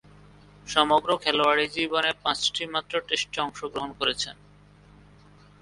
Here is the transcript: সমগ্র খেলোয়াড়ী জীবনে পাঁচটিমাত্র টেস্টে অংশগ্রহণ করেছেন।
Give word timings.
সমগ্র 0.67 1.09
খেলোয়াড়ী 1.17 1.65
জীবনে 1.67 2.11
পাঁচটিমাত্র 2.23 2.93
টেস্টে 3.07 3.39
অংশগ্রহণ 3.41 3.91
করেছেন। 3.99 4.35